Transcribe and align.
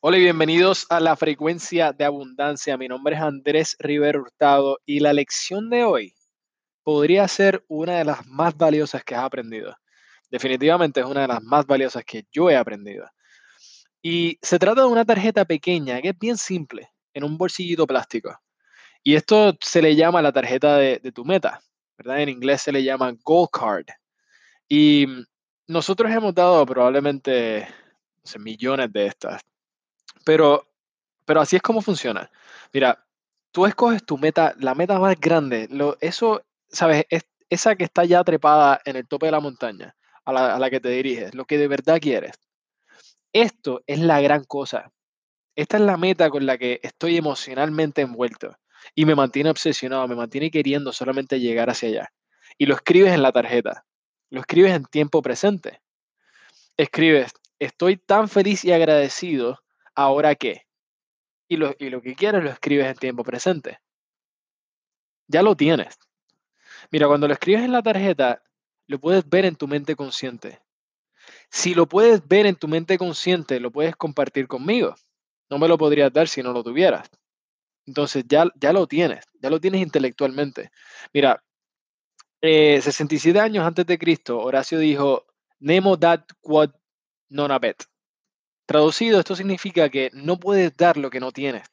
Hola 0.00 0.18
y 0.18 0.20
bienvenidos 0.20 0.86
a 0.90 1.00
la 1.00 1.16
frecuencia 1.16 1.90
de 1.92 2.04
abundancia. 2.04 2.76
Mi 2.76 2.86
nombre 2.86 3.16
es 3.16 3.22
Andrés 3.22 3.76
Rivero 3.78 4.20
Hurtado 4.20 4.78
y 4.84 5.00
la 5.00 5.14
lección 5.14 5.70
de 5.70 5.84
hoy 5.84 6.14
podría 6.84 7.26
ser 7.28 7.64
una 7.66 7.96
de 7.96 8.04
las 8.04 8.26
más 8.26 8.54
valiosas 8.56 9.02
que 9.02 9.14
has 9.14 9.24
aprendido. 9.24 9.74
Definitivamente 10.30 11.00
es 11.00 11.06
una 11.06 11.22
de 11.22 11.28
las 11.28 11.42
más 11.42 11.66
valiosas 11.66 12.04
que 12.04 12.24
yo 12.30 12.50
he 12.50 12.56
aprendido. 12.56 13.08
Y 14.02 14.38
se 14.42 14.58
trata 14.58 14.82
de 14.82 14.86
una 14.86 15.06
tarjeta 15.06 15.46
pequeña 15.46 16.02
que 16.02 16.10
es 16.10 16.18
bien 16.18 16.36
simple, 16.36 16.90
en 17.14 17.24
un 17.24 17.38
bolsillito 17.38 17.86
plástico. 17.86 18.38
Y 19.02 19.14
esto 19.14 19.56
se 19.62 19.80
le 19.80 19.96
llama 19.96 20.20
la 20.20 20.30
tarjeta 20.30 20.76
de, 20.76 21.00
tu 21.12 21.24
meta, 21.24 21.62
¿verdad? 21.96 22.20
En 22.20 22.28
inglés 22.28 22.60
se 22.60 22.70
le 22.70 22.84
llama 22.84 23.16
Gold 23.24 23.48
Card. 23.50 23.86
Y 24.68 25.06
nosotros 25.66 26.12
hemos 26.12 26.34
dado 26.34 26.66
probablemente 26.66 27.66
millones 28.38 28.92
de 28.92 29.06
estas 29.06 29.40
pero, 30.26 30.66
pero 31.24 31.40
así 31.40 31.54
es 31.54 31.62
como 31.62 31.80
funciona. 31.80 32.28
Mira, 32.72 33.06
tú 33.52 33.64
escoges 33.64 34.04
tu 34.04 34.18
meta, 34.18 34.54
la 34.58 34.74
meta 34.74 34.98
más 34.98 35.18
grande, 35.20 35.68
lo, 35.70 35.96
eso, 36.00 36.42
¿sabes? 36.68 37.06
Es, 37.10 37.26
esa 37.48 37.76
que 37.76 37.84
está 37.84 38.04
ya 38.04 38.24
trepada 38.24 38.80
en 38.84 38.96
el 38.96 39.06
tope 39.06 39.26
de 39.26 39.32
la 39.32 39.38
montaña, 39.38 39.94
a 40.24 40.32
la, 40.32 40.56
a 40.56 40.58
la 40.58 40.68
que 40.68 40.80
te 40.80 40.88
diriges, 40.88 41.32
lo 41.32 41.44
que 41.44 41.58
de 41.58 41.68
verdad 41.68 42.00
quieres. 42.00 42.32
Esto 43.32 43.82
es 43.86 44.00
la 44.00 44.20
gran 44.20 44.42
cosa. 44.42 44.90
Esta 45.54 45.76
es 45.76 45.84
la 45.84 45.96
meta 45.96 46.28
con 46.28 46.44
la 46.44 46.58
que 46.58 46.80
estoy 46.82 47.16
emocionalmente 47.16 48.02
envuelto 48.02 48.56
y 48.96 49.04
me 49.04 49.14
mantiene 49.14 49.50
obsesionado, 49.50 50.08
me 50.08 50.16
mantiene 50.16 50.50
queriendo 50.50 50.92
solamente 50.92 51.38
llegar 51.38 51.70
hacia 51.70 51.88
allá. 51.88 52.08
Y 52.58 52.66
lo 52.66 52.74
escribes 52.74 53.12
en 53.12 53.22
la 53.22 53.30
tarjeta, 53.30 53.84
lo 54.30 54.40
escribes 54.40 54.72
en 54.72 54.86
tiempo 54.86 55.22
presente. 55.22 55.82
Escribes, 56.76 57.32
estoy 57.60 57.96
tan 57.96 58.28
feliz 58.28 58.64
y 58.64 58.72
agradecido 58.72 59.60
¿ahora 59.96 60.36
qué? 60.36 60.66
Y 61.48 61.56
lo, 61.56 61.74
y 61.78 61.90
lo 61.90 62.00
que 62.00 62.14
quieres 62.14 62.44
lo 62.44 62.50
escribes 62.50 62.86
en 62.86 62.96
tiempo 62.96 63.24
presente. 63.24 63.80
Ya 65.26 65.42
lo 65.42 65.56
tienes. 65.56 65.98
Mira, 66.90 67.08
cuando 67.08 67.26
lo 67.26 67.34
escribes 67.34 67.64
en 67.64 67.72
la 67.72 67.82
tarjeta, 67.82 68.42
lo 68.86 69.00
puedes 69.00 69.28
ver 69.28 69.44
en 69.44 69.56
tu 69.56 69.66
mente 69.66 69.96
consciente. 69.96 70.60
Si 71.50 71.74
lo 71.74 71.86
puedes 71.86 72.26
ver 72.26 72.46
en 72.46 72.56
tu 72.56 72.68
mente 72.68 72.98
consciente, 72.98 73.58
lo 73.58 73.72
puedes 73.72 73.96
compartir 73.96 74.46
conmigo. 74.46 74.94
No 75.50 75.58
me 75.58 75.68
lo 75.68 75.78
podrías 75.78 76.12
dar 76.12 76.28
si 76.28 76.42
no 76.42 76.52
lo 76.52 76.62
tuvieras. 76.62 77.08
Entonces 77.86 78.24
ya, 78.28 78.46
ya 78.56 78.72
lo 78.72 78.86
tienes, 78.86 79.24
ya 79.40 79.50
lo 79.50 79.60
tienes 79.60 79.80
intelectualmente. 79.80 80.70
Mira, 81.12 81.42
67 82.42 83.38
eh, 83.38 83.40
años 83.40 83.64
antes 83.64 83.86
de 83.86 83.98
Cristo, 83.98 84.38
Horacio 84.38 84.78
dijo, 84.78 85.26
Nemo 85.58 85.96
dat 85.96 86.30
quod 86.40 86.70
non 87.28 87.50
habet. 87.50 87.86
Traducido, 88.66 89.20
esto 89.20 89.36
significa 89.36 89.88
que 89.88 90.10
no 90.12 90.40
puedes 90.40 90.76
dar 90.76 90.96
lo 90.96 91.08
que 91.08 91.20
no 91.20 91.30
tienes. 91.30 91.68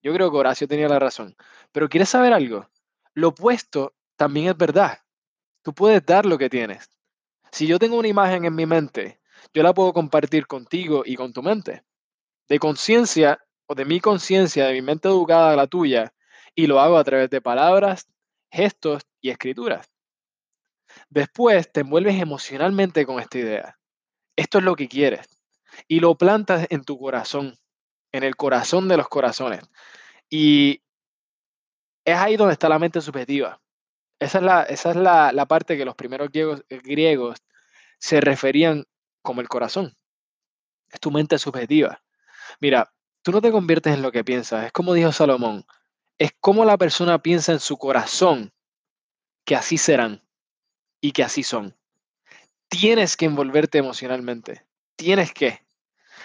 Yo 0.00 0.14
creo 0.14 0.30
que 0.30 0.36
Horacio 0.36 0.68
tenía 0.68 0.88
la 0.88 1.00
razón. 1.00 1.36
Pero 1.72 1.88
¿quieres 1.88 2.08
saber 2.08 2.32
algo? 2.32 2.70
Lo 3.14 3.28
opuesto 3.28 3.96
también 4.16 4.48
es 4.48 4.56
verdad. 4.56 5.00
Tú 5.62 5.74
puedes 5.74 6.06
dar 6.06 6.24
lo 6.24 6.38
que 6.38 6.48
tienes. 6.48 6.88
Si 7.50 7.66
yo 7.66 7.80
tengo 7.80 7.98
una 7.98 8.06
imagen 8.06 8.44
en 8.44 8.54
mi 8.54 8.64
mente, 8.64 9.20
yo 9.52 9.64
la 9.64 9.74
puedo 9.74 9.92
compartir 9.92 10.46
contigo 10.46 11.02
y 11.04 11.16
con 11.16 11.32
tu 11.32 11.42
mente. 11.42 11.82
De 12.48 12.60
conciencia 12.60 13.40
o 13.66 13.74
de 13.74 13.84
mi 13.84 13.98
conciencia, 13.98 14.66
de 14.66 14.74
mi 14.74 14.82
mente 14.82 15.08
educada 15.08 15.52
a 15.52 15.56
la 15.56 15.66
tuya, 15.66 16.14
y 16.54 16.68
lo 16.68 16.78
hago 16.78 16.96
a 16.96 17.04
través 17.04 17.28
de 17.28 17.40
palabras, 17.40 18.06
gestos 18.52 19.02
y 19.20 19.30
escrituras. 19.30 19.90
Después 21.10 21.72
te 21.72 21.80
envuelves 21.80 22.20
emocionalmente 22.20 23.04
con 23.04 23.18
esta 23.18 23.38
idea. 23.38 23.78
Esto 24.36 24.58
es 24.58 24.64
lo 24.64 24.76
que 24.76 24.88
quieres 24.88 25.37
y 25.86 26.00
lo 26.00 26.16
plantas 26.16 26.66
en 26.70 26.84
tu 26.84 26.98
corazón, 26.98 27.58
en 28.12 28.24
el 28.24 28.36
corazón 28.36 28.88
de 28.88 28.96
los 28.96 29.08
corazones. 29.08 29.60
Y 30.30 30.82
es 32.04 32.16
ahí 32.16 32.36
donde 32.36 32.54
está 32.54 32.68
la 32.68 32.78
mente 32.78 33.00
subjetiva. 33.00 33.60
Esa 34.18 34.38
es 34.38 34.44
la, 34.44 34.62
esa 34.64 34.90
es 34.90 34.96
la, 34.96 35.46
parte 35.46 35.76
que 35.76 35.84
los 35.84 35.94
primeros 35.94 36.30
griegos, 36.30 36.64
eh, 36.68 36.80
griegos 36.82 37.38
se 37.98 38.20
referían 38.20 38.86
como 39.22 39.40
el 39.40 39.48
corazón. 39.48 39.94
Es 40.90 41.00
tu 41.00 41.10
mente 41.10 41.38
subjetiva. 41.38 42.02
Mira, 42.60 42.92
tú 43.22 43.30
no 43.30 43.40
te 43.40 43.52
conviertes 43.52 43.94
en 43.94 44.02
lo 44.02 44.10
que 44.10 44.24
piensas. 44.24 44.66
Es 44.66 44.72
como 44.72 44.94
dijo 44.94 45.12
Salomón. 45.12 45.64
Es 46.18 46.32
como 46.40 46.64
la 46.64 46.78
persona 46.78 47.22
piensa 47.22 47.52
en 47.52 47.60
su 47.60 47.76
corazón 47.76 48.52
que 49.44 49.54
así 49.54 49.78
serán 49.78 50.22
y 51.00 51.12
que 51.12 51.22
así 51.22 51.42
son. 51.42 51.76
Tienes 52.68 53.16
que 53.16 53.26
envolverte 53.26 53.78
emocionalmente. 53.78 54.67
Tienes 54.98 55.32
que. 55.32 55.60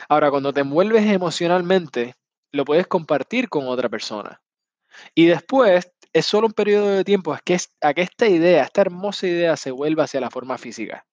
Ahora, 0.09 0.31
cuando 0.31 0.51
te 0.51 0.61
envuelves 0.61 1.05
emocionalmente, 1.05 2.15
lo 2.51 2.65
puedes 2.65 2.87
compartir 2.87 3.47
con 3.47 3.67
otra 3.67 3.87
persona. 3.87 4.41
Y 5.13 5.27
después 5.27 5.91
es 6.11 6.25
solo 6.25 6.47
un 6.47 6.53
periodo 6.53 6.87
de 6.87 7.03
tiempo 7.03 7.35
a 7.35 7.39
que, 7.39 7.55
a 7.81 7.93
que 7.93 8.01
esta 8.01 8.27
idea, 8.27 8.63
esta 8.63 8.81
hermosa 8.81 9.27
idea 9.27 9.55
se 9.57 9.69
vuelva 9.69 10.05
hacia 10.05 10.21
la 10.21 10.31
forma 10.31 10.57
física. 10.57 11.05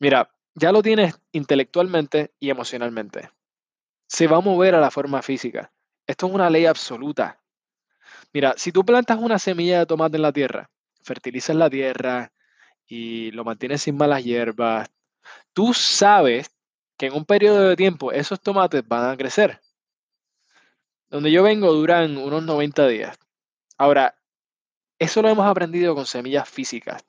Mira, 0.00 0.34
ya 0.56 0.72
lo 0.72 0.82
tienes 0.82 1.14
intelectualmente 1.30 2.34
y 2.40 2.50
emocionalmente. 2.50 3.30
Se 4.08 4.26
va 4.26 4.38
a 4.38 4.40
mover 4.40 4.74
a 4.74 4.80
la 4.80 4.90
forma 4.90 5.22
física. 5.22 5.72
Esto 6.08 6.26
es 6.26 6.32
una 6.32 6.50
ley 6.50 6.66
absoluta. 6.66 7.40
Mira, 8.32 8.54
si 8.56 8.72
tú 8.72 8.84
plantas 8.84 9.18
una 9.18 9.38
semilla 9.38 9.78
de 9.78 9.86
tomate 9.86 10.16
en 10.16 10.22
la 10.22 10.32
tierra, 10.32 10.70
fertilizas 11.04 11.54
la 11.54 11.70
tierra 11.70 12.32
y 12.84 13.30
lo 13.30 13.44
mantienes 13.44 13.82
sin 13.82 13.96
malas 13.96 14.24
hierbas, 14.24 14.90
tú 15.52 15.74
sabes 15.74 16.50
que 16.96 17.06
en 17.06 17.14
un 17.14 17.24
periodo 17.24 17.68
de 17.68 17.76
tiempo 17.76 18.12
esos 18.12 18.40
tomates 18.40 18.86
van 18.86 19.10
a 19.10 19.16
crecer. 19.16 19.60
Donde 21.10 21.30
yo 21.30 21.42
vengo 21.42 21.72
duran 21.72 22.16
unos 22.16 22.42
90 22.42 22.86
días. 22.88 23.18
Ahora, 23.76 24.14
eso 24.98 25.20
lo 25.20 25.28
hemos 25.28 25.46
aprendido 25.46 25.94
con 25.94 26.06
semillas 26.06 26.48
físicas. 26.48 27.04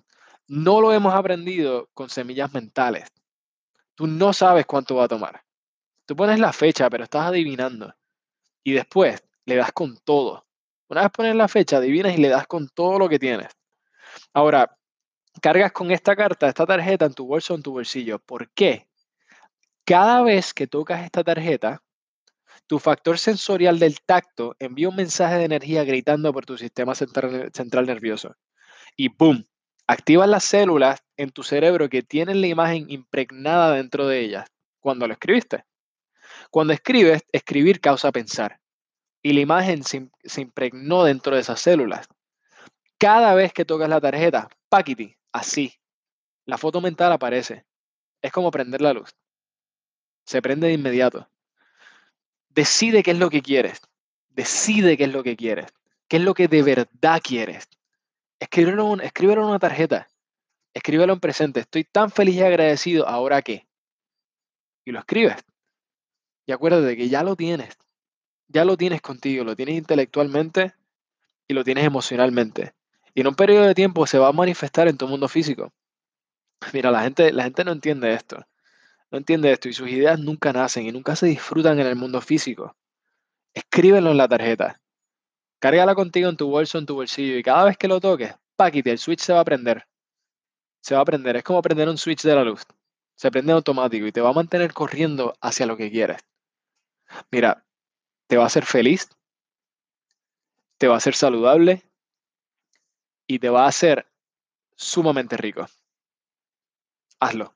No 0.47 0.81
lo 0.81 0.91
hemos 0.91 1.13
aprendido 1.13 1.89
con 1.93 2.09
semillas 2.09 2.53
mentales. 2.53 3.11
Tú 3.95 4.07
no 4.07 4.33
sabes 4.33 4.65
cuánto 4.65 4.95
va 4.95 5.05
a 5.05 5.07
tomar. 5.07 5.43
Tú 6.05 6.15
pones 6.15 6.39
la 6.39 6.51
fecha, 6.51 6.89
pero 6.89 7.03
estás 7.03 7.27
adivinando. 7.27 7.93
Y 8.63 8.73
después 8.73 9.23
le 9.45 9.55
das 9.55 9.71
con 9.71 9.97
todo. 9.99 10.45
Una 10.89 11.03
vez 11.03 11.11
pones 11.11 11.35
la 11.35 11.47
fecha, 11.47 11.77
adivinas 11.77 12.17
y 12.17 12.21
le 12.21 12.29
das 12.29 12.47
con 12.47 12.67
todo 12.69 12.99
lo 12.99 13.07
que 13.07 13.19
tienes. 13.19 13.49
Ahora, 14.33 14.77
cargas 15.41 15.71
con 15.71 15.91
esta 15.91 16.15
carta, 16.15 16.47
esta 16.47 16.65
tarjeta 16.65 17.05
en 17.05 17.13
tu 17.13 17.25
bolso 17.25 17.53
o 17.53 17.57
en 17.57 17.63
tu 17.63 17.71
bolsillo. 17.71 18.19
¿Por 18.19 18.49
qué? 18.51 18.87
Cada 19.85 20.21
vez 20.21 20.53
que 20.53 20.67
tocas 20.67 21.03
esta 21.03 21.23
tarjeta, 21.23 21.83
tu 22.67 22.79
factor 22.79 23.17
sensorial 23.19 23.79
del 23.79 24.01
tacto 24.01 24.55
envía 24.59 24.89
un 24.89 24.95
mensaje 24.95 25.35
de 25.35 25.45
energía 25.45 25.83
gritando 25.83 26.31
por 26.31 26.45
tu 26.45 26.57
sistema 26.57 26.95
central, 26.95 27.85
nervioso. 27.85 28.35
Y 28.95 29.09
¡boom! 29.09 29.45
Activas 29.85 30.29
las 30.29 30.45
células 30.45 31.03
en 31.17 31.31
tu 31.31 31.43
cerebro 31.43 31.89
que 31.89 32.03
tienen 32.03 32.39
la 32.39 32.47
imagen 32.47 32.89
impregnada 32.89 33.75
dentro 33.75 34.07
de 34.07 34.21
ellas 34.21 34.49
cuando 34.79 35.07
lo 35.07 35.13
escribiste. 35.13 35.65
Cuando 36.49 36.71
escribes, 36.71 37.23
escribir 37.33 37.81
causa 37.81 38.11
pensar. 38.11 38.59
Y 39.21 39.33
la 39.33 39.41
imagen 39.41 39.83
se, 39.83 40.09
se 40.23 40.41
impregnó 40.41 41.03
dentro 41.03 41.35
de 41.35 41.41
esas 41.41 41.59
células. 41.59 42.07
Cada 43.03 43.35
vez 43.35 43.51
que 43.51 43.65
tocas 43.65 43.89
la 43.89 43.99
tarjeta, 43.99 44.47
paquiti, 44.69 45.13
así. 45.33 45.73
La 46.45 46.57
foto 46.57 46.79
mental 46.79 47.11
aparece. 47.11 47.65
Es 48.21 48.31
como 48.31 48.49
prender 48.49 48.79
la 48.79 48.93
luz. 48.93 49.13
Se 50.25 50.41
prende 50.41 50.67
de 50.67 50.73
inmediato. 50.75 51.27
Decide 52.47 53.03
qué 53.03 53.11
es 53.11 53.19
lo 53.19 53.29
que 53.29 53.41
quieres. 53.41 53.81
Decide 54.29 54.95
qué 54.95 55.03
es 55.03 55.11
lo 55.11 55.21
que 55.21 55.35
quieres. 55.35 55.65
¿Qué 56.07 56.15
es 56.15 56.23
lo 56.23 56.33
que 56.33 56.47
de 56.47 56.63
verdad 56.63 57.19
quieres? 57.21 57.67
Escríbelo, 58.39 58.93
en 58.93 59.39
una 59.39 59.59
tarjeta. 59.59 60.07
Escríbelo 60.73 61.11
en 61.11 61.19
presente. 61.19 61.59
Estoy 61.59 61.83
tan 61.83 62.09
feliz 62.09 62.35
y 62.35 62.43
agradecido. 62.43 63.05
¿Ahora 63.05 63.41
qué? 63.41 63.67
Y 64.85 64.93
lo 64.93 64.99
escribes. 64.99 65.43
Y 66.45 66.53
acuérdate 66.53 66.95
que 66.95 67.09
ya 67.09 67.21
lo 67.21 67.35
tienes. 67.35 67.77
Ya 68.47 68.63
lo 68.63 68.77
tienes 68.77 69.01
contigo. 69.01 69.43
Lo 69.43 69.57
tienes 69.57 69.75
intelectualmente 69.75 70.73
y 71.49 71.53
lo 71.53 71.65
tienes 71.65 71.83
emocionalmente. 71.83 72.73
Y 73.13 73.21
en 73.21 73.27
un 73.27 73.35
periodo 73.35 73.65
de 73.65 73.75
tiempo 73.75 74.07
se 74.07 74.17
va 74.17 74.29
a 74.29 74.33
manifestar 74.33 74.87
en 74.87 74.97
tu 74.97 75.07
mundo 75.07 75.27
físico. 75.27 75.71
Mira, 76.73 76.91
la 76.91 77.03
gente, 77.03 77.31
la 77.31 77.43
gente 77.43 77.63
no 77.63 77.71
entiende 77.71 78.13
esto 78.13 78.45
no 79.13 79.19
entiende 79.19 79.51
esto 79.51 79.69
y 79.69 79.73
sus 79.73 79.87
ideas 79.89 80.19
nunca 80.19 80.51
nacen 80.51 80.87
y 80.87 80.91
nunca 80.91 81.15
se 81.15 81.27
disfrutan 81.27 81.79
en 81.79 81.85
el 81.85 81.95
mundo 81.95 82.19
físico. 82.19 82.75
Escríbelo 83.53 84.09
en 84.09 84.17
la 84.17 84.27
tarjeta. 84.27 84.81
Cárgala 85.59 85.93
contigo 85.93 86.29
en 86.29 86.35
tu 86.35 86.49
bolso, 86.49 86.79
en 86.79 86.87
tu 86.87 86.95
bolsillo 86.95 87.37
y 87.37 87.43
cada 87.43 87.65
vez 87.65 87.77
que 87.77 87.87
lo 87.87 88.01
toques, 88.01 88.33
paquete, 88.55 88.89
el 88.89 88.97
switch 88.97 89.19
se 89.19 89.31
va 89.31 89.41
a 89.41 89.45
prender. 89.45 89.85
Se 90.81 90.95
va 90.95 91.01
a 91.01 91.05
prender. 91.05 91.35
Es 91.35 91.43
como 91.43 91.61
prender 91.61 91.89
un 91.89 91.99
switch 91.99 92.23
de 92.23 92.33
la 92.33 92.43
luz. 92.43 92.63
Se 93.15 93.29
prende 93.29 93.53
automático 93.53 94.07
y 94.07 94.11
te 94.11 94.19
va 94.19 94.29
a 94.29 94.33
mantener 94.33 94.73
corriendo 94.73 95.35
hacia 95.39 95.67
lo 95.67 95.77
que 95.77 95.91
quieres. 95.91 96.17
Mira, 97.29 97.63
te 98.25 98.37
va 98.37 98.45
a 98.45 98.47
hacer 98.47 98.65
feliz, 98.65 99.09
te 100.79 100.87
va 100.87 100.95
a 100.95 100.97
hacer 100.97 101.13
saludable 101.13 101.83
y 103.33 103.39
te 103.39 103.49
va 103.49 103.65
a 103.65 103.69
hacer 103.69 104.05
sumamente 104.75 105.37
rico. 105.37 105.65
Hazlo. 107.19 107.55